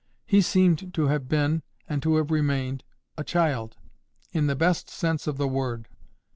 He 0.25 0.41
seemed 0.41 0.95
to 0.95 1.07
have 1.09 1.27
been, 1.27 1.61
and 1.87 2.01
to 2.01 2.15
have 2.15 2.31
remained, 2.31 2.83
a 3.19 3.23
child, 3.23 3.77
in 4.31 4.47
the 4.47 4.55
best 4.55 4.89
sense 4.89 5.27
of 5.27 5.37
the 5.37 5.47
word. 5.47 5.89